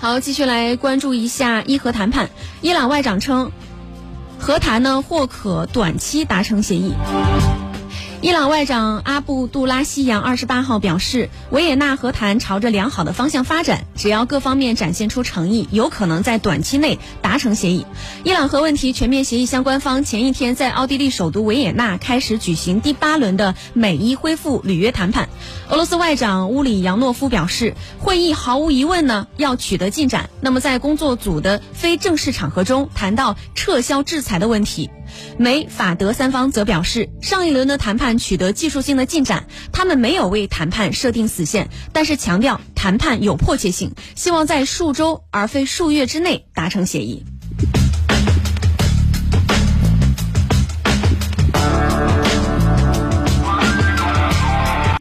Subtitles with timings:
[0.00, 2.30] 好，继续来关注一下伊核谈判。
[2.62, 3.52] 伊朗外长称，
[4.38, 6.94] 和谈呢或可短期达成协议。
[8.22, 17.86] 伊朗外长阿布杜拉希扬二十八号表示，维也纳和谈朝着良好的方向发展，只要各方面展现出诚意，有可能在短期内达成协议。
[18.22, 25.30] 伊朗核问题全面协议相关方前一天在奥地利首都维也纳开始举行第八轮的美伊恢复履约谈判。
[25.70, 30.28] 俄罗斯外长乌里扬诺夫表示，会议毫无疑问呢要取得进展。
[30.42, 34.90] 那么在工作组的非正式场合中谈到撤销制裁的问题。
[35.38, 47.24] 美法德三方则表示，上一轮的谈判取得技术性的进展，他们没有为谈判设定死线，但是强调谈判有迫切性，希望在数周而非数月之内达成协议。